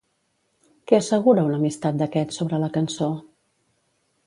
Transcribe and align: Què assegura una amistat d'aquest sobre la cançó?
Què 0.91 0.97
assegura 0.99 1.43
una 1.51 1.59
amistat 1.61 2.01
d'aquest 2.01 2.35
sobre 2.39 2.61
la 2.65 2.73
cançó? 2.81 3.13